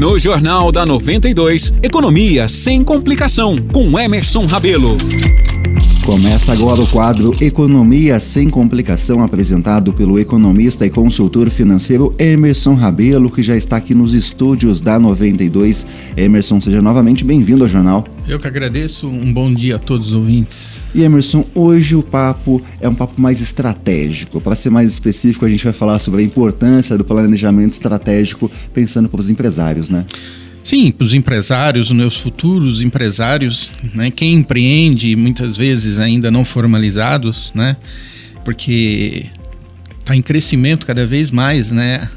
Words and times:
No 0.00 0.18
Jornal 0.18 0.72
da 0.72 0.86
92, 0.86 1.74
Economia 1.82 2.48
sem 2.48 2.82
complicação, 2.82 3.58
com 3.70 4.00
Emerson 4.00 4.46
Rabelo. 4.46 4.96
Começa 6.10 6.52
agora 6.52 6.80
o 6.80 6.86
quadro 6.88 7.32
Economia 7.40 8.18
sem 8.18 8.50
complicação, 8.50 9.22
apresentado 9.22 9.92
pelo 9.92 10.18
economista 10.18 10.84
e 10.84 10.90
consultor 10.90 11.48
financeiro 11.50 12.12
Emerson 12.18 12.74
Rabelo, 12.74 13.30
que 13.30 13.40
já 13.44 13.56
está 13.56 13.76
aqui 13.76 13.94
nos 13.94 14.12
estúdios 14.12 14.80
da 14.80 14.98
92. 14.98 15.86
Emerson, 16.16 16.60
seja 16.60 16.82
novamente 16.82 17.24
bem-vindo 17.24 17.62
ao 17.62 17.68
jornal. 17.68 18.04
Eu 18.26 18.40
que 18.40 18.48
agradeço, 18.48 19.06
um 19.06 19.32
bom 19.32 19.54
dia 19.54 19.76
a 19.76 19.78
todos 19.78 20.08
os 20.08 20.14
ouvintes. 20.14 20.84
E 20.92 21.04
Emerson, 21.04 21.44
hoje 21.54 21.94
o 21.94 22.02
papo 22.02 22.60
é 22.80 22.88
um 22.88 22.94
papo 22.94 23.22
mais 23.22 23.40
estratégico. 23.40 24.40
Para 24.40 24.56
ser 24.56 24.70
mais 24.70 24.90
específico, 24.90 25.44
a 25.44 25.48
gente 25.48 25.62
vai 25.62 25.72
falar 25.72 26.00
sobre 26.00 26.22
a 26.22 26.24
importância 26.24 26.98
do 26.98 27.04
planejamento 27.04 27.74
estratégico 27.74 28.50
pensando 28.74 29.08
para 29.08 29.20
os 29.20 29.30
empresários, 29.30 29.90
né? 29.90 30.04
Sim, 30.70 30.92
para 30.92 31.04
os 31.04 31.14
empresários, 31.14 31.90
meus 31.90 32.16
futuros 32.16 32.80
empresários, 32.80 33.72
né, 33.92 34.08
quem 34.08 34.34
empreende, 34.34 35.16
muitas 35.16 35.56
vezes 35.56 35.98
ainda 35.98 36.30
não 36.30 36.44
formalizados, 36.44 37.50
né, 37.52 37.76
porque 38.44 39.26
está 39.98 40.14
em 40.14 40.22
crescimento 40.22 40.86
cada 40.86 41.04
vez 41.04 41.32
mais, 41.32 41.72
né, 41.72 42.08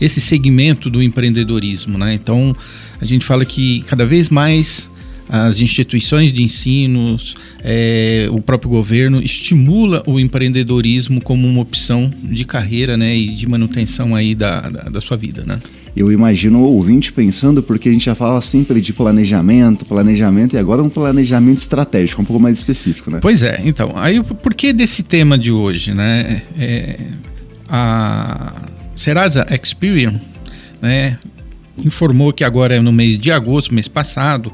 esse 0.00 0.18
segmento 0.18 0.88
do 0.88 1.02
empreendedorismo, 1.02 1.98
né. 1.98 2.14
Então 2.14 2.56
a 2.98 3.04
gente 3.04 3.22
fala 3.22 3.44
que 3.44 3.82
cada 3.82 4.06
vez 4.06 4.30
mais 4.30 4.90
as 5.28 5.60
instituições 5.60 6.32
de 6.32 6.42
ensino, 6.42 7.20
é, 7.62 8.28
o 8.30 8.40
próprio 8.40 8.70
governo 8.70 9.22
estimula 9.22 10.02
o 10.06 10.18
empreendedorismo 10.18 11.20
como 11.20 11.46
uma 11.46 11.60
opção 11.60 12.10
de 12.24 12.46
carreira, 12.46 12.96
né, 12.96 13.14
e 13.14 13.28
de 13.28 13.46
manutenção 13.46 14.16
aí 14.16 14.34
da, 14.34 14.70
da, 14.70 14.82
da 14.84 15.00
sua 15.02 15.18
vida, 15.18 15.44
né. 15.44 15.60
Eu 15.94 16.10
imagino 16.10 16.60
o 16.60 16.74
ouvinte 16.74 17.12
pensando, 17.12 17.62
porque 17.62 17.88
a 17.88 17.92
gente 17.92 18.06
já 18.06 18.14
fala 18.14 18.40
sempre 18.40 18.80
de 18.80 18.92
planejamento, 18.92 19.84
planejamento, 19.84 20.54
e 20.54 20.58
agora 20.58 20.82
um 20.82 20.88
planejamento 20.88 21.58
estratégico, 21.58 22.22
um 22.22 22.24
pouco 22.24 22.42
mais 22.42 22.56
específico, 22.56 23.10
né? 23.10 23.18
Pois 23.20 23.42
é, 23.42 23.60
então, 23.64 23.92
aí 23.96 24.22
por 24.22 24.54
que 24.54 24.72
desse 24.72 25.02
tema 25.02 25.36
de 25.36 25.52
hoje, 25.52 25.92
né? 25.92 26.42
É, 26.58 26.98
a 27.68 28.52
Serasa 28.94 29.46
Experian, 29.50 30.20
né, 30.80 31.18
informou 31.78 32.32
que 32.32 32.44
agora 32.44 32.80
no 32.82 32.92
mês 32.92 33.18
de 33.18 33.30
agosto, 33.30 33.74
mês 33.74 33.88
passado, 33.88 34.52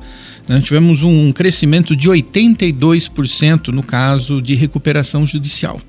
nós 0.48 0.62
tivemos 0.62 1.02
um 1.02 1.32
crescimento 1.32 1.94
de 1.94 2.08
82% 2.08 3.68
no 3.68 3.82
caso 3.82 4.40
de 4.40 4.54
recuperação 4.54 5.26
judicial. 5.26 5.80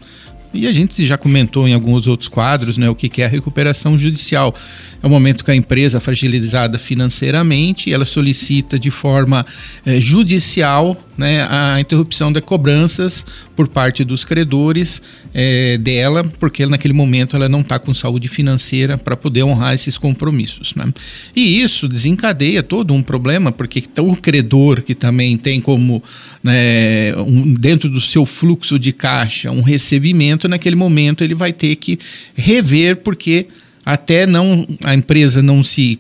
E 0.53 0.66
a 0.66 0.73
gente 0.73 1.05
já 1.05 1.17
comentou 1.17 1.67
em 1.67 1.73
alguns 1.73 2.08
outros 2.08 2.28
quadros 2.28 2.78
né, 2.78 2.89
o 2.89 2.95
que 2.95 3.22
é 3.22 3.25
a 3.25 3.30
recuperação 3.30 3.97
judicial. 4.00 4.53
É 5.02 5.06
o 5.06 5.09
momento 5.09 5.44
que 5.45 5.52
a 5.52 5.56
empresa 5.56 6.00
fragilizada 6.00 6.80
financeiramente, 6.80 7.94
ela 7.94 8.06
solicita 8.06 8.80
de 8.80 8.89
forma 8.89 9.45
eh, 9.86 10.02
judicial 10.02 10.97
né, 11.19 11.45
a 11.50 11.80
interrupção 11.80 12.31
de 12.31 12.41
cobranças 12.41 13.25
por 13.53 13.67
parte 13.67 14.06
dos 14.06 14.23
credores 14.23 15.02
eh, 15.33 15.78
dela, 15.78 16.23
porque 16.39 16.66
naquele 16.66 16.94
momento 16.94 17.36
ela 17.36 17.50
não 17.50 17.59
está 17.59 17.78
com 17.78 17.94
saúde 17.94 18.30
financeira 18.30 18.97
para 18.97 19.17
poder 19.17 19.44
honrar 19.44 19.73
esses 19.73 19.97
compromissos. 19.97 20.73
Né? 20.75 20.86
E 21.36 21.61
isso 21.61 21.88
desencadeia 21.88 22.63
todo 22.63 22.94
um 22.94 23.03
problema, 23.03 23.52
porque 23.52 23.84
o 24.00 24.16
credor 24.16 24.81
que 24.81 24.95
também 24.95 25.38
tem 25.38 25.59
como 25.59 26.02
né, 26.41 27.13
um, 27.17 27.53
dentro 27.53 27.89
do 27.89 28.00
seu 28.00 28.25
fluxo 28.25 28.80
de 28.80 28.94
caixa 28.94 29.52
um 29.52 29.61
recebimento, 29.61 30.38
naquele 30.47 30.75
momento 30.75 31.23
ele 31.23 31.35
vai 31.35 31.51
ter 31.51 31.75
que 31.75 31.99
rever, 32.35 32.97
porque 32.97 33.47
até 33.85 34.25
não 34.25 34.67
a 34.83 34.93
empresa 34.93 35.41
não 35.41 35.63
se 35.63 35.99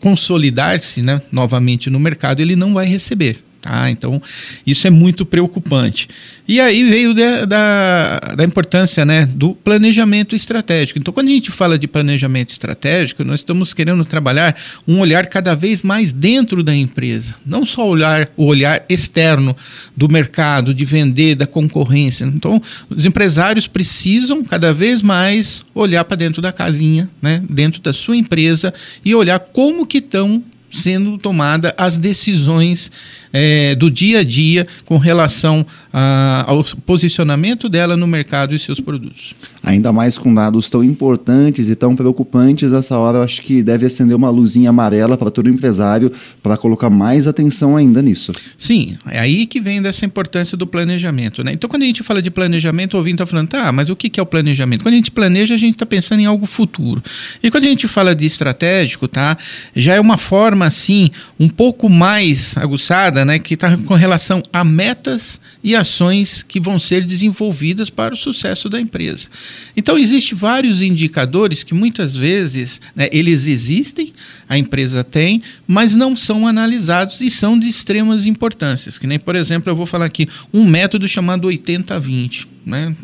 consolidar-se 0.00 1.02
né, 1.02 1.20
novamente 1.30 1.90
no 1.90 2.00
mercado, 2.00 2.40
ele 2.40 2.56
não 2.56 2.74
vai 2.74 2.86
receber. 2.86 3.47
Tá? 3.68 3.90
Então, 3.90 4.20
isso 4.66 4.86
é 4.86 4.90
muito 4.90 5.26
preocupante. 5.26 6.08
E 6.48 6.58
aí 6.58 6.82
veio 6.84 7.12
da, 7.12 7.44
da, 7.44 8.18
da, 8.36 8.44
importância 8.44 9.04
né, 9.04 9.26
do 9.26 9.54
planejamento 9.54 10.34
estratégico. 10.34 10.98
Então, 10.98 11.12
quando 11.12 11.28
a 11.28 11.32
gente 11.32 11.50
fala 11.50 11.78
de 11.78 11.86
planejamento 11.86 12.48
estratégico, 12.48 13.22
nós 13.24 13.40
estamos 13.40 13.74
querendo 13.74 14.02
trabalhar 14.06 14.56
um 14.86 15.00
olhar 15.00 15.26
cada 15.26 15.54
vez 15.54 15.82
mais 15.82 16.14
dentro 16.14 16.62
da 16.62 16.74
empresa. 16.74 17.34
Não 17.44 17.66
só 17.66 17.86
olhar 17.86 18.30
o 18.38 18.46
olhar 18.46 18.82
externo 18.88 19.54
do 19.94 20.08
mercado, 20.10 20.72
de 20.72 20.86
vender, 20.86 21.34
da 21.34 21.46
concorrência. 21.46 22.24
Então, 22.24 22.62
os 22.88 23.04
empresários 23.04 23.66
precisam 23.66 24.42
cada 24.42 24.72
vez 24.72 25.02
mais 25.02 25.62
olhar 25.74 26.04
para 26.04 26.16
dentro 26.16 26.40
da 26.40 26.52
casinha, 26.54 27.06
né, 27.20 27.42
dentro 27.50 27.82
da 27.82 27.92
sua 27.92 28.16
empresa 28.16 28.72
e 29.04 29.14
olhar 29.14 29.38
como 29.38 29.86
que 29.86 29.98
estão 29.98 30.42
sendo 30.70 31.18
tomadas 31.18 31.72
as 31.76 31.98
decisões 31.98 32.90
é, 33.32 33.74
do 33.74 33.90
dia 33.90 34.20
a 34.20 34.24
dia 34.24 34.66
com 34.84 34.98
relação 34.98 35.64
a, 35.92 36.44
ao 36.46 36.62
posicionamento 36.84 37.68
dela 37.68 37.96
no 37.96 38.06
mercado 38.06 38.54
e 38.54 38.58
seus 38.58 38.80
produtos. 38.80 39.34
Ainda 39.68 39.92
mais 39.92 40.16
com 40.16 40.32
dados 40.32 40.70
tão 40.70 40.82
importantes 40.82 41.68
e 41.68 41.76
tão 41.76 41.94
preocupantes, 41.94 42.72
essa 42.72 42.96
hora 42.96 43.18
eu 43.18 43.22
acho 43.22 43.42
que 43.42 43.62
deve 43.62 43.84
acender 43.84 44.16
uma 44.16 44.30
luzinha 44.30 44.70
amarela 44.70 45.14
para 45.14 45.30
todo 45.30 45.50
empresário 45.50 46.10
para 46.42 46.56
colocar 46.56 46.88
mais 46.88 47.28
atenção 47.28 47.76
ainda 47.76 48.00
nisso. 48.00 48.32
Sim, 48.56 48.96
é 49.06 49.18
aí 49.18 49.44
que 49.44 49.60
vem 49.60 49.82
dessa 49.82 50.06
importância 50.06 50.56
do 50.56 50.66
planejamento. 50.66 51.44
Né? 51.44 51.52
Então, 51.52 51.68
quando 51.68 51.82
a 51.82 51.84
gente 51.84 52.02
fala 52.02 52.22
de 52.22 52.30
planejamento, 52.30 52.94
o 52.94 52.96
ouvinte 52.96 53.16
está 53.16 53.26
falando, 53.26 53.48
tá, 53.48 53.70
mas 53.70 53.90
o 53.90 53.96
que 53.96 54.18
é 54.18 54.22
o 54.22 54.24
planejamento? 54.24 54.82
Quando 54.82 54.94
a 54.94 54.96
gente 54.96 55.10
planeja, 55.10 55.54
a 55.54 55.58
gente 55.58 55.74
está 55.74 55.84
pensando 55.84 56.20
em 56.20 56.24
algo 56.24 56.46
futuro. 56.46 57.02
E 57.42 57.50
quando 57.50 57.64
a 57.64 57.68
gente 57.68 57.86
fala 57.86 58.14
de 58.14 58.24
estratégico, 58.24 59.06
tá, 59.06 59.36
já 59.76 59.96
é 59.96 60.00
uma 60.00 60.16
forma, 60.16 60.64
assim, 60.64 61.10
um 61.38 61.48
pouco 61.50 61.90
mais 61.90 62.56
aguçada, 62.56 63.22
né, 63.22 63.38
que 63.38 63.52
está 63.52 63.76
com 63.76 63.92
relação 63.92 64.42
a 64.50 64.64
metas 64.64 65.38
e 65.62 65.76
ações 65.76 66.42
que 66.42 66.58
vão 66.58 66.80
ser 66.80 67.04
desenvolvidas 67.04 67.90
para 67.90 68.14
o 68.14 68.16
sucesso 68.16 68.70
da 68.70 68.80
empresa. 68.80 69.28
Então, 69.76 69.96
existem 69.98 70.36
vários 70.36 70.82
indicadores 70.82 71.62
que 71.62 71.74
muitas 71.74 72.14
vezes 72.14 72.80
né, 72.94 73.08
eles 73.12 73.46
existem, 73.46 74.12
a 74.48 74.58
empresa 74.58 75.04
tem, 75.04 75.42
mas 75.66 75.94
não 75.94 76.16
são 76.16 76.46
analisados 76.46 77.20
e 77.20 77.30
são 77.30 77.58
de 77.58 77.68
extremas 77.68 78.26
importâncias. 78.26 78.98
Que 78.98 79.06
nem, 79.06 79.18
por 79.18 79.36
exemplo, 79.36 79.70
eu 79.70 79.76
vou 79.76 79.86
falar 79.86 80.06
aqui 80.06 80.28
um 80.52 80.64
método 80.64 81.08
chamado 81.08 81.48
80-20. 81.48 82.46
Né? 82.66 82.94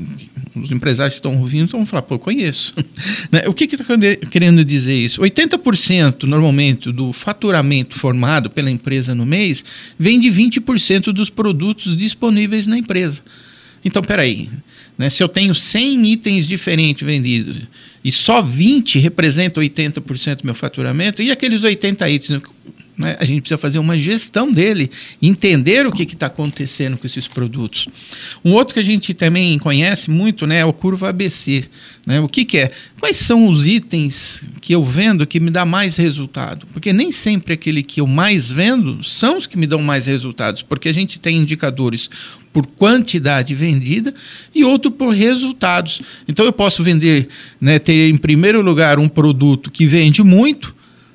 Os 0.55 0.71
empresários 0.71 1.15
que 1.15 1.21
estão 1.21 1.41
ouvindo 1.41 1.71
vão 1.71 1.87
falar, 1.87 2.03
pô, 2.03 2.19
conheço. 2.19 2.75
né? 3.33 3.45
O 3.47 3.55
que 3.55 3.65
está 3.65 3.85
querendo 4.31 4.63
dizer 4.65 4.95
isso? 4.95 5.23
80% 5.23 6.25
normalmente 6.25 6.93
do 6.93 7.13
faturamento 7.13 7.99
formado 7.99 8.51
pela 8.51 8.71
empresa 8.71 9.15
no 9.15 9.25
mês 9.25 9.65
vem 9.99 10.21
de 10.21 10.29
20% 10.29 11.13
dos 11.13 11.31
produtos 11.31 11.97
disponíveis 11.97 12.67
na 12.67 12.77
empresa. 12.77 13.23
Então, 13.84 14.03
peraí, 14.03 14.49
né? 14.97 15.11
se 15.11 15.22
eu 15.22 15.28
tenho 15.28 15.55
100 15.55 16.12
itens 16.12 16.49
diferentes 16.49 17.06
vendidos 17.06 17.59
e 18.05 18.11
só 18.11 18.43
20 18.43 18.99
representam 18.99 19.62
80% 19.62 20.37
do 20.37 20.45
meu 20.45 20.55
faturamento, 20.55 21.22
e 21.22 21.31
aqueles 21.31 21.65
80 21.65 22.11
itens, 22.11 22.43
né? 22.97 23.16
A 23.19 23.25
gente 23.25 23.43
precisa 23.43 23.59
fazer 23.59 23.81
uma 23.81 23.99
gestão 23.99 24.53
dele, 24.53 24.88
entender 25.21 25.84
o 25.87 25.91
que 25.91 26.05
está 26.05 26.27
acontecendo 26.27 26.97
com 26.97 27.06
esses 27.06 27.27
produtos. 27.27 27.88
Um 28.44 28.53
outro 28.53 28.75
que 28.75 28.81
a 28.81 28.84
gente 28.84 29.12
também 29.12 29.59
conhece 29.59 30.10
muito 30.10 30.47
né, 30.47 30.59
é 30.59 30.65
o 30.65 30.72
curva 30.72 31.09
ABC. 31.09 31.65
Né? 32.06 32.21
O 32.21 32.28
que, 32.28 32.44
que 32.44 32.59
é? 32.59 32.71
Quais 33.00 33.16
são 33.16 33.49
os 33.49 33.66
itens 33.66 34.44
que 34.60 34.72
eu 34.72 34.84
vendo 34.84 35.27
que 35.27 35.41
me 35.41 35.50
dá 35.50 35.65
mais 35.65 35.97
resultado? 35.97 36.66
Porque 36.72 36.93
nem 36.93 37.10
sempre 37.10 37.55
aquele 37.55 37.82
que 37.82 38.00
eu 38.00 38.06
mais 38.06 38.50
vendo 38.50 39.03
são 39.03 39.38
os 39.38 39.47
que 39.47 39.59
me 39.59 39.66
dão 39.66 39.82
mais 39.82 40.06
resultados, 40.06 40.62
porque 40.62 40.88
a 40.88 40.94
gente 40.94 41.19
tem 41.19 41.38
indicadores 41.38 42.09
por 42.53 42.65
quantidade 42.65 43.56
vendida 43.56 44.15
e 44.55 44.62
outro 44.62 44.88
por 44.93 45.12
resultados. 45.12 46.00
Então 46.28 46.47
eu 46.47 46.53
posso 46.53 46.84
vender, 46.84 47.28
né, 47.61 47.81
ter 47.81 48.09
em 48.09 48.16
primeiro 48.16 48.62
lugar 48.62 49.00
um 49.00 49.09
produto 49.09 49.69
que 49.69 49.84
vende 49.84 50.22
muito, 50.22 50.72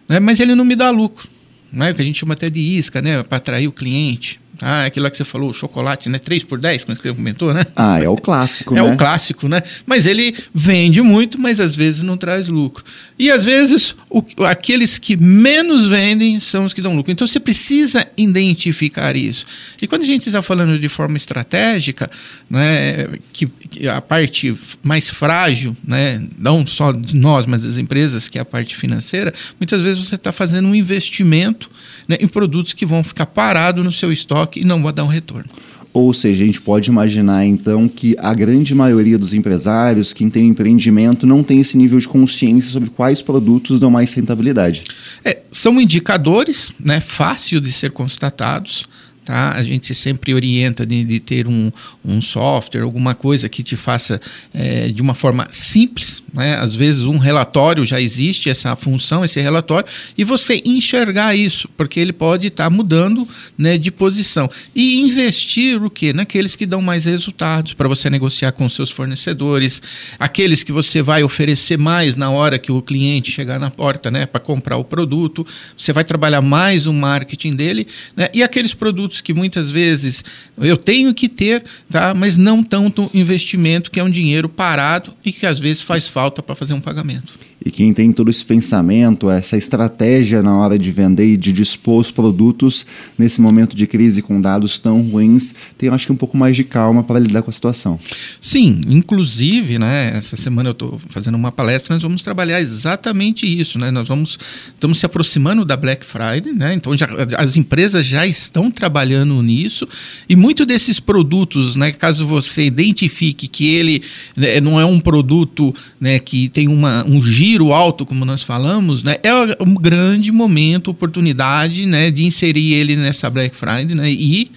né, 0.09 0.19
mas 0.19 0.41
ele 0.41 0.55
não 0.55 0.65
me 0.65 0.75
dá 0.75 0.89
lucro 0.89 1.38
né, 1.71 1.93
que 1.93 2.01
a 2.01 2.05
gente 2.05 2.19
chama 2.19 2.33
até 2.33 2.49
de 2.49 2.59
isca, 2.59 3.01
né, 3.01 3.23
para 3.23 3.37
atrair 3.37 3.67
o 3.67 3.71
cliente. 3.71 4.39
Ah, 4.61 4.85
aquilo 4.85 5.05
lá 5.05 5.09
que 5.09 5.17
você 5.17 5.23
falou, 5.23 5.49
o 5.49 5.53
chocolate, 5.53 6.09
né? 6.09 6.19
3 6.19 6.43
por 6.43 6.59
10, 6.59 6.83
como 6.83 6.95
você 6.95 7.13
comentou, 7.13 7.53
né? 7.53 7.63
Ah, 7.75 8.01
é 8.01 8.09
o 8.09 8.17
clássico, 8.17 8.75
é 8.77 8.81
né? 8.81 8.87
É 8.87 8.91
o 8.91 8.97
clássico, 8.97 9.47
né? 9.47 9.61
Mas 9.85 10.05
ele 10.05 10.35
vende 10.53 11.01
muito, 11.01 11.39
mas 11.39 11.59
às 11.59 11.75
vezes 11.75 12.03
não 12.03 12.17
traz 12.17 12.47
lucro. 12.47 12.83
E 13.17 13.31
às 13.31 13.45
vezes 13.45 13.95
o, 14.09 14.23
aqueles 14.45 14.97
que 14.97 15.15
menos 15.15 15.87
vendem 15.87 16.39
são 16.39 16.65
os 16.65 16.73
que 16.73 16.81
dão 16.81 16.95
lucro. 16.95 17.11
Então 17.11 17.27
você 17.27 17.39
precisa 17.39 18.05
identificar 18.17 19.15
isso. 19.15 19.45
E 19.81 19.87
quando 19.87 20.01
a 20.01 20.05
gente 20.05 20.27
está 20.27 20.41
falando 20.41 20.77
de 20.77 20.89
forma 20.89 21.15
estratégica, 21.15 22.09
né, 22.49 23.07
que, 23.31 23.45
que, 23.45 23.87
a 23.87 24.01
parte 24.01 24.57
mais 24.83 25.09
frágil, 25.09 25.75
né, 25.85 26.21
não 26.37 26.65
só 26.67 26.91
de 26.91 27.15
nós, 27.15 27.45
mas 27.45 27.61
das 27.61 27.77
empresas, 27.77 28.27
que 28.27 28.37
é 28.37 28.41
a 28.41 28.45
parte 28.45 28.75
financeira, 28.75 29.33
muitas 29.59 29.81
vezes 29.81 30.05
você 30.05 30.15
está 30.15 30.31
fazendo 30.31 30.67
um 30.67 30.75
investimento 30.75 31.71
né, 32.07 32.17
em 32.19 32.27
produtos 32.27 32.73
que 32.73 32.85
vão 32.85 33.03
ficar 33.03 33.25
parados 33.25 33.85
no 33.85 33.91
seu 33.91 34.11
estoque 34.11 34.48
e 34.57 34.63
não 34.63 34.81
vão 34.81 34.93
dar 34.93 35.03
um 35.03 35.07
retorno. 35.07 35.49
Ou 35.91 36.13
seja, 36.13 36.43
a 36.43 36.47
gente 36.47 36.61
pode 36.61 36.89
imaginar 36.89 37.45
então 37.45 37.89
que 37.89 38.15
a 38.19 38.33
grande 38.33 38.75
maioria 38.75 39.17
dos 39.17 39.33
empresários, 39.33 40.13
quem 40.13 40.29
tem 40.29 40.47
empreendimento, 40.47 41.25
não 41.25 41.43
tem 41.43 41.59
esse 41.59 41.77
nível 41.77 41.97
de 41.97 42.07
consciência 42.07 42.69
sobre 42.71 42.89
quais 42.91 43.21
produtos 43.21 43.79
dão 43.79 43.89
mais 43.89 44.13
rentabilidade. 44.13 44.83
É, 45.25 45.39
são 45.51 45.81
indicadores, 45.81 46.71
né, 46.79 46.99
fácil 46.99 47.59
de 47.59 47.71
ser 47.71 47.91
constatados, 47.91 48.85
Tá? 49.29 49.51
A 49.51 49.61
gente 49.61 49.93
sempre 49.93 50.33
orienta 50.33 50.83
de, 50.83 51.05
de 51.05 51.19
ter 51.19 51.47
um, 51.47 51.71
um, 52.03 52.19
software, 52.19 52.81
alguma 52.81 53.13
coisa 53.13 53.47
que 53.47 53.61
te 53.61 53.75
faça 53.75 54.19
é, 54.51 54.87
de 54.87 55.03
uma 55.03 55.13
forma 55.13 55.47
simples. 55.51 56.23
Né? 56.33 56.55
Às 56.55 56.73
vezes, 56.73 57.03
um 57.03 57.19
relatório 57.19 57.85
já 57.85 58.01
existe 58.01 58.49
essa 58.49 58.75
função, 58.75 59.23
esse 59.23 59.39
relatório, 59.39 59.87
e 60.17 60.23
você 60.23 60.63
enxergar 60.65 61.35
isso, 61.35 61.69
porque 61.77 61.99
ele 61.99 62.11
pode 62.11 62.47
estar 62.47 62.63
tá 62.63 62.69
mudando 62.71 63.27
né, 63.55 63.77
de 63.77 63.91
posição. 63.91 64.49
E 64.73 64.99
investir 64.99 65.79
o 65.79 65.91
quê? 65.91 66.11
Naqueles 66.11 66.55
que 66.55 66.65
dão 66.65 66.81
mais 66.81 67.05
resultados 67.05 67.75
para 67.75 67.87
você 67.87 68.09
negociar 68.09 68.51
com 68.53 68.67
seus 68.67 68.89
fornecedores, 68.89 69.79
aqueles 70.17 70.63
que 70.63 70.71
você 70.71 71.03
vai 71.03 71.21
oferecer 71.21 71.77
mais 71.77 72.15
na 72.15 72.31
hora 72.31 72.57
que 72.57 72.71
o 72.71 72.81
cliente 72.81 73.31
chegar 73.31 73.59
na 73.59 73.69
porta 73.69 74.09
né, 74.09 74.25
para 74.25 74.41
comprar 74.41 74.77
o 74.77 74.83
produto, 74.83 75.45
você 75.77 75.93
vai 75.93 76.03
trabalhar 76.03 76.41
mais 76.41 76.87
o 76.87 76.93
marketing 76.93 77.55
dele, 77.55 77.85
né, 78.15 78.27
e 78.33 78.41
aqueles 78.41 78.73
produtos 78.73 79.18
que 79.21 79.33
muitas 79.33 79.71
vezes 79.71 80.23
eu 80.57 80.77
tenho 80.77 81.13
que 81.13 81.27
ter, 81.27 81.63
tá? 81.89 82.13
mas 82.13 82.37
não 82.37 82.63
tanto 82.63 83.09
investimento, 83.13 83.91
que 83.91 83.99
é 83.99 84.03
um 84.03 84.09
dinheiro 84.09 84.49
parado 84.49 85.13
e 85.23 85.31
que 85.31 85.45
às 85.45 85.59
vezes 85.59 85.81
faz 85.81 86.07
falta 86.07 86.41
para 86.41 86.55
fazer 86.55 86.73
um 86.73 86.81
pagamento. 86.81 87.48
E 87.63 87.69
quem 87.69 87.93
tem 87.93 88.11
todo 88.11 88.29
esse 88.29 88.45
pensamento, 88.45 89.29
essa 89.29 89.57
estratégia 89.57 90.41
na 90.41 90.57
hora 90.57 90.79
de 90.79 90.91
vender 90.91 91.27
e 91.27 91.37
de 91.37 91.51
dispor 91.51 91.99
os 91.99 92.09
produtos 92.09 92.85
nesse 93.17 93.41
momento 93.41 93.75
de 93.75 93.85
crise 93.85 94.21
com 94.21 94.39
dados 94.39 94.79
tão 94.79 95.01
ruins, 95.01 95.53
tem 95.77 95.89
acho 95.89 96.05
que 96.05 96.13
um 96.13 96.15
pouco 96.15 96.37
mais 96.37 96.55
de 96.55 96.63
calma 96.63 97.03
para 97.03 97.19
lidar 97.19 97.41
com 97.41 97.49
a 97.49 97.53
situação. 97.53 97.99
Sim, 98.39 98.81
inclusive, 98.87 99.77
né, 99.77 100.13
essa 100.15 100.37
semana 100.37 100.69
eu 100.69 100.71
estou 100.71 100.99
fazendo 101.09 101.35
uma 101.35 101.51
palestra, 101.51 101.95
nós 101.95 102.03
vamos 102.03 102.21
trabalhar 102.21 102.61
exatamente 102.61 103.45
isso, 103.45 103.77
né? 103.77 103.91
Nós 103.91 104.07
vamos 104.07 104.37
estamos 104.73 104.99
se 104.99 105.05
aproximando 105.05 105.65
da 105.65 105.75
Black 105.75 106.05
Friday, 106.05 106.53
né? 106.53 106.73
Então 106.73 106.95
já, 106.95 107.09
as 107.37 107.57
empresas 107.57 108.05
já 108.05 108.25
estão 108.25 108.71
trabalhando 108.71 109.41
nisso 109.41 109.87
e 110.29 110.35
muito 110.35 110.65
desses 110.65 110.99
produtos, 110.99 111.75
né, 111.75 111.91
caso 111.91 112.25
você 112.25 112.63
identifique 112.63 113.47
que 113.47 113.67
ele 113.67 114.01
né, 114.37 114.61
não 114.61 114.79
é 114.79 114.85
um 114.85 114.99
produto, 114.99 115.73
né, 115.99 116.19
que 116.19 116.47
tem 116.49 116.67
uma 116.67 117.05
um 117.05 117.21
giro 117.21 117.48
giro 117.49 117.73
alto, 117.73 118.05
como 118.05 118.25
nós 118.25 118.43
falamos, 118.43 119.01
né, 119.01 119.17
é 119.23 119.33
um 119.59 119.73
grande 119.73 120.31
momento, 120.31 120.91
oportunidade 120.91 121.85
né, 121.85 122.11
de 122.11 122.23
inserir 122.23 122.73
ele 122.73 122.95
nessa 122.95 123.27
Black 123.27 123.55
Friday 123.55 123.95
né, 123.95 124.09
e 124.09 124.51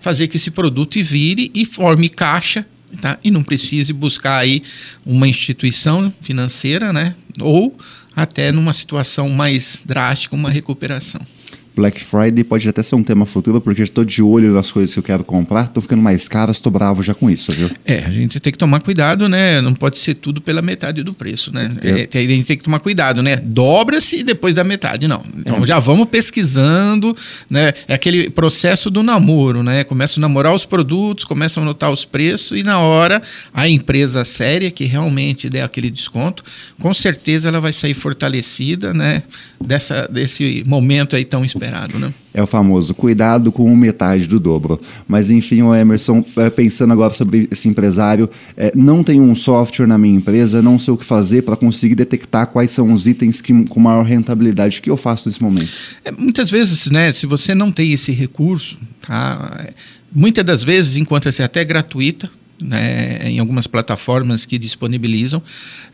fazer 0.00 0.26
que 0.26 0.36
esse 0.36 0.50
produto 0.50 1.00
vire 1.04 1.52
e 1.54 1.64
forme 1.64 2.08
caixa 2.08 2.66
tá? 3.00 3.16
e 3.22 3.30
não 3.30 3.44
precise 3.44 3.92
buscar 3.92 4.38
aí 4.38 4.62
uma 5.06 5.28
instituição 5.28 6.12
financeira 6.20 6.92
né, 6.92 7.14
ou 7.40 7.76
até 8.14 8.50
numa 8.50 8.72
situação 8.72 9.28
mais 9.28 9.82
drástica, 9.86 10.34
uma 10.34 10.50
recuperação. 10.50 11.20
Black 11.74 12.02
Friday 12.02 12.44
pode 12.44 12.68
até 12.68 12.82
ser 12.82 12.94
um 12.94 13.02
tema 13.02 13.24
futuro, 13.24 13.60
porque 13.60 13.82
estou 13.82 14.04
de 14.04 14.22
olho 14.22 14.52
nas 14.52 14.70
coisas 14.70 14.92
que 14.92 14.98
eu 14.98 15.02
quero 15.02 15.24
comprar, 15.24 15.64
estão 15.64 15.82
ficando 15.82 16.02
mais 16.02 16.28
caras, 16.28 16.56
estou 16.56 16.70
bravo 16.70 17.02
já 17.02 17.14
com 17.14 17.30
isso, 17.30 17.50
viu? 17.52 17.70
É, 17.84 18.00
a 18.00 18.10
gente 18.10 18.38
tem 18.38 18.52
que 18.52 18.58
tomar 18.58 18.80
cuidado, 18.82 19.28
né? 19.28 19.60
Não 19.60 19.72
pode 19.74 19.98
ser 19.98 20.14
tudo 20.14 20.40
pela 20.40 20.60
metade 20.60 21.02
do 21.02 21.14
preço, 21.14 21.52
né? 21.52 21.74
É. 21.82 22.08
É, 22.12 22.18
a 22.18 22.26
gente 22.26 22.44
tem 22.44 22.56
que 22.56 22.62
tomar 22.62 22.80
cuidado, 22.80 23.22
né? 23.22 23.36
Dobra-se 23.36 24.18
e 24.18 24.22
depois 24.22 24.54
da 24.54 24.62
metade, 24.62 25.08
não. 25.08 25.22
Então 25.38 25.62
é. 25.62 25.66
já 25.66 25.78
vamos 25.78 26.08
pesquisando, 26.08 27.16
né? 27.48 27.72
É 27.88 27.94
aquele 27.94 28.28
processo 28.28 28.90
do 28.90 29.02
namoro, 29.02 29.62
né? 29.62 29.82
Começa 29.84 30.20
a 30.20 30.20
namorar 30.20 30.54
os 30.54 30.66
produtos, 30.66 31.24
começa 31.24 31.58
a 31.58 31.62
anotar 31.62 31.90
os 31.90 32.04
preços 32.04 32.58
e 32.58 32.62
na 32.62 32.80
hora 32.80 33.22
a 33.54 33.66
empresa 33.66 34.24
séria 34.24 34.70
que 34.70 34.84
realmente 34.84 35.48
der 35.48 35.62
aquele 35.62 35.90
desconto, 35.90 36.44
com 36.78 36.92
certeza 36.92 37.48
ela 37.48 37.60
vai 37.60 37.72
sair 37.72 37.94
fortalecida, 37.94 38.92
né? 38.92 39.22
Dessa, 39.64 40.08
desse 40.10 40.62
momento 40.66 41.16
aí 41.16 41.24
tão 41.24 41.42
especial 41.44 41.61
né? 41.98 42.12
É 42.34 42.42
o 42.42 42.46
famoso 42.46 42.94
cuidado 42.94 43.52
com 43.52 43.74
metade 43.76 44.26
do 44.26 44.40
dobro. 44.40 44.80
Mas 45.06 45.30
enfim, 45.30 45.62
o 45.62 45.74
Emerson, 45.74 46.24
é, 46.36 46.48
pensando 46.50 46.92
agora 46.92 47.12
sobre 47.12 47.48
esse 47.50 47.68
empresário, 47.68 48.28
é, 48.56 48.72
não 48.74 49.04
tenho 49.04 49.22
um 49.22 49.34
software 49.34 49.86
na 49.86 49.98
minha 49.98 50.16
empresa, 50.16 50.62
não 50.62 50.78
sei 50.78 50.94
o 50.94 50.96
que 50.96 51.04
fazer 51.04 51.42
para 51.42 51.56
conseguir 51.56 51.94
detectar 51.94 52.46
quais 52.46 52.70
são 52.70 52.92
os 52.92 53.06
itens 53.06 53.40
que, 53.40 53.52
com 53.64 53.80
maior 53.80 54.04
rentabilidade. 54.04 54.78
O 54.78 54.82
que 54.82 54.90
eu 54.90 54.96
faço 54.96 55.28
nesse 55.28 55.42
momento? 55.42 55.70
É, 56.04 56.10
muitas 56.10 56.50
vezes, 56.50 56.90
né, 56.90 57.12
se 57.12 57.26
você 57.26 57.54
não 57.54 57.70
tem 57.70 57.92
esse 57.92 58.12
recurso, 58.12 58.78
tá, 59.06 59.64
é, 59.66 59.72
muitas 60.12 60.44
das 60.44 60.64
vezes 60.64 60.96
encontra-se 60.96 61.42
até 61.42 61.64
gratuita, 61.64 62.30
né, 62.62 63.28
em 63.28 63.38
algumas 63.38 63.66
plataformas 63.66 64.46
que 64.46 64.58
disponibilizam. 64.58 65.42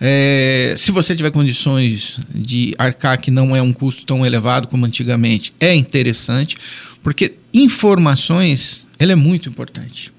É, 0.00 0.74
se 0.76 0.92
você 0.92 1.16
tiver 1.16 1.30
condições 1.30 2.18
de 2.34 2.74
arcar 2.78 3.20
que 3.20 3.30
não 3.30 3.56
é 3.56 3.62
um 3.62 3.72
custo 3.72 4.04
tão 4.04 4.24
elevado 4.24 4.68
como 4.68 4.84
antigamente, 4.86 5.52
é 5.58 5.74
interessante, 5.74 6.56
porque 7.02 7.34
informações 7.52 8.86
é 8.98 9.14
muito 9.14 9.48
importante. 9.48 10.12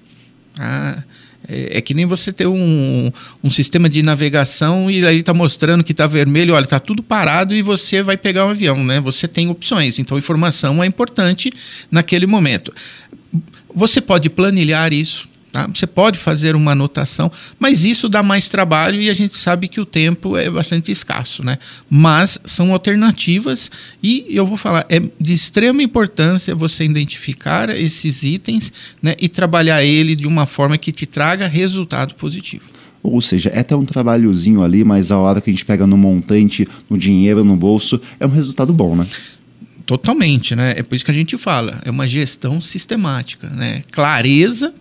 Tá? 0.54 1.04
É, 1.48 1.78
é, 1.78 1.80
que 1.80 1.94
nem 1.94 2.04
você 2.04 2.32
ter 2.32 2.46
um, 2.46 3.10
um 3.42 3.50
sistema 3.50 3.88
de 3.88 4.02
navegação 4.02 4.90
e 4.90 5.04
aí 5.06 5.18
está 5.18 5.32
mostrando 5.32 5.82
que 5.82 5.92
está 5.92 6.06
vermelho, 6.06 6.54
olha, 6.54 6.64
está 6.64 6.78
tudo 6.78 7.02
parado 7.02 7.54
e 7.54 7.62
você 7.62 8.02
vai 8.02 8.16
pegar 8.16 8.46
um 8.46 8.50
avião, 8.50 8.84
né? 8.84 9.00
Você 9.00 9.26
tem 9.26 9.48
opções, 9.48 9.98
então 9.98 10.18
informação 10.18 10.82
é 10.82 10.86
importante 10.86 11.50
naquele 11.90 12.26
momento. 12.26 12.72
Você 13.74 14.00
pode 14.00 14.28
planilhar 14.28 14.92
isso, 14.92 15.29
Tá? 15.52 15.66
Você 15.66 15.86
pode 15.86 16.18
fazer 16.18 16.54
uma 16.54 16.72
anotação, 16.72 17.30
mas 17.58 17.84
isso 17.84 18.08
dá 18.08 18.22
mais 18.22 18.48
trabalho 18.48 19.00
e 19.00 19.10
a 19.10 19.14
gente 19.14 19.36
sabe 19.36 19.66
que 19.66 19.80
o 19.80 19.84
tempo 19.84 20.36
é 20.36 20.48
bastante 20.48 20.92
escasso. 20.92 21.44
Né? 21.44 21.58
Mas 21.88 22.38
são 22.44 22.72
alternativas 22.72 23.70
e 24.02 24.26
eu 24.28 24.46
vou 24.46 24.56
falar, 24.56 24.86
é 24.88 25.00
de 25.20 25.32
extrema 25.32 25.82
importância 25.82 26.54
você 26.54 26.84
identificar 26.84 27.68
esses 27.70 28.22
itens 28.22 28.72
né, 29.02 29.16
e 29.18 29.28
trabalhar 29.28 29.82
ele 29.82 30.14
de 30.14 30.26
uma 30.26 30.46
forma 30.46 30.78
que 30.78 30.92
te 30.92 31.06
traga 31.06 31.48
resultado 31.48 32.14
positivo. 32.14 32.64
Ou 33.02 33.20
seja, 33.20 33.48
é 33.48 33.60
até 33.60 33.74
um 33.74 33.84
trabalhozinho 33.84 34.62
ali, 34.62 34.84
mas 34.84 35.10
a 35.10 35.18
hora 35.18 35.40
que 35.40 35.50
a 35.50 35.52
gente 35.52 35.64
pega 35.64 35.86
no 35.86 35.96
montante, 35.96 36.68
no 36.88 36.98
dinheiro, 36.98 37.42
no 37.42 37.56
bolso, 37.56 38.00
é 38.20 38.26
um 38.26 38.30
resultado 38.30 38.72
bom, 38.72 38.94
né? 38.94 39.06
Totalmente, 39.86 40.54
né? 40.54 40.74
É 40.76 40.82
por 40.82 40.94
isso 40.94 41.04
que 41.04 41.10
a 41.10 41.14
gente 41.14 41.36
fala, 41.38 41.80
é 41.84 41.90
uma 41.90 42.06
gestão 42.06 42.60
sistemática, 42.60 43.48
né? 43.48 43.82
Clareza 43.90 44.74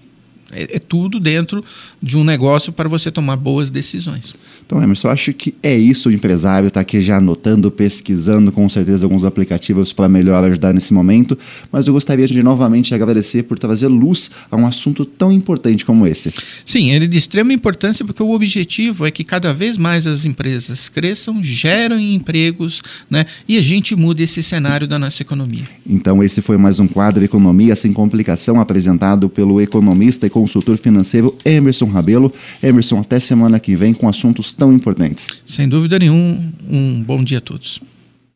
é, 0.52 0.76
é, 0.76 0.80
tudo 0.80 1.20
dentro 1.20 1.64
de 2.02 2.18
um 2.18 2.24
negócio 2.24 2.72
para 2.72 2.90
você 2.90 3.12
tomar 3.12 3.36
boas 3.36 3.70
decisões. 3.70 4.34
Então, 4.66 4.82
Emerson, 4.82 5.08
eu 5.08 5.12
acho 5.12 5.34
que 5.34 5.56
é 5.64 5.76
isso 5.76 6.10
o 6.10 6.12
empresário 6.12 6.68
está 6.68 6.82
aqui 6.82 7.02
já 7.02 7.18
anotando, 7.18 7.72
pesquisando 7.72 8.52
com 8.52 8.68
certeza 8.70 9.06
alguns 9.06 9.24
aplicativos 9.24 9.92
para 9.92 10.08
melhor 10.08 10.44
ajudar 10.44 10.74
nesse 10.74 10.94
momento, 10.94 11.38
mas 11.72 11.88
eu 11.88 11.94
gostaria 11.94 12.28
de 12.28 12.44
novamente 12.44 12.94
agradecer 12.94 13.44
por 13.44 13.58
trazer 13.58 13.88
luz 13.88 14.30
a 14.52 14.56
um 14.56 14.68
assunto 14.68 15.06
tão 15.06 15.32
importante 15.32 15.84
como 15.84 16.06
esse. 16.06 16.32
Sim, 16.66 16.92
ele 16.92 17.06
é 17.06 17.08
de 17.08 17.18
extrema 17.18 17.52
importância 17.52 18.06
porque 18.06 18.22
o 18.22 18.32
objetivo 18.32 19.06
é 19.06 19.12
que 19.12 19.24
cada 19.24 19.54
vez 19.54 19.78
mais 19.78 20.06
as 20.06 20.24
empresas 20.26 20.88
cresçam, 20.88 21.44
gerem 21.44 22.14
empregos, 22.14 22.82
né, 23.10 23.26
e 23.48 23.58
a 23.58 23.62
gente 23.62 23.96
mude 23.96 24.24
esse 24.24 24.44
cenário 24.44 24.88
da 24.88 25.00
nossa 25.00 25.22
economia. 25.24 25.64
Então, 25.88 26.22
esse 26.24 26.42
foi 26.42 26.58
mais 26.58 26.80
um 26.80 26.88
quadro 26.88 27.24
Economia 27.24 27.76
sem 27.76 27.92
complicação 27.92 28.60
apresentado 28.60 29.30
pelo 29.30 29.60
economista 29.62 30.26
e 30.26 30.30
consultor 30.40 30.78
financeiro 30.78 31.36
Emerson 31.44 31.86
Rabelo. 31.86 32.34
Emerson, 32.64 33.00
até 33.00 33.20
semana 33.20 33.60
que 33.60 33.76
vem 33.76 33.94
com 33.94 34.08
assuntos 34.08 34.54
tão 34.54 34.72
importantes. 34.72 35.28
Sem 35.46 35.68
dúvida 35.68 36.00
nenhuma, 36.00 36.40
um 36.70 37.04
bom 37.04 37.24
dia 37.24 37.40
a 37.40 37.42
todos. 37.42 37.82